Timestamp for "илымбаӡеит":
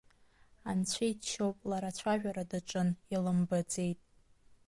3.13-3.99